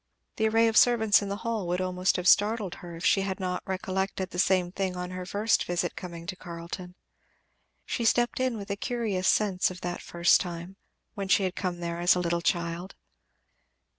[0.37, 3.39] The array of servants in the hall would almost have startled her if she had
[3.39, 6.95] not recollected the same thing on her first coming to Carleton.
[7.85, 10.75] She stepped in with a curious sense of that first time,
[11.13, 12.95] when she had come there a little child.